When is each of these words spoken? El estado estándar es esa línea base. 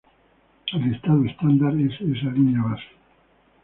El 0.73 0.95
estado 0.95 1.23
estándar 1.25 1.75
es 1.75 1.91
esa 2.01 2.31
línea 2.31 2.63
base. 2.63 2.87